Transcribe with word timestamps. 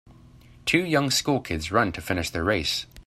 Two 0.65 0.79
young 0.83 1.11
school 1.11 1.39
kids 1.41 1.71
run 1.71 1.91
to 1.91 2.01
finish 2.01 2.31
their 2.31 2.43
race. 2.43 2.87